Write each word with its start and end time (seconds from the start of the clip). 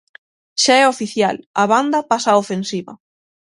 Xa 0.63 0.75
é 0.83 0.85
oficial: 0.93 1.35
a 1.61 1.63
banda 1.73 2.07
pasa 2.11 2.29
á 2.35 2.39
ofensiva. 2.43 2.93